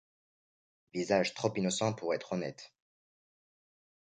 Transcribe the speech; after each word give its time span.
Visage 0.95 1.35
trop 1.35 1.53
innocent 1.57 1.93
pour 1.93 2.15
être 2.15 2.33
honnête. 2.33 2.73